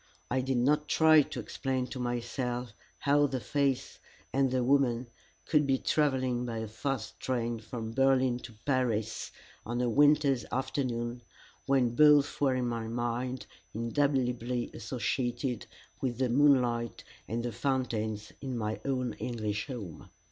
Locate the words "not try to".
0.57-1.39